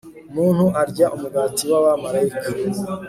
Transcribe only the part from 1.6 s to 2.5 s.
w'abamalayika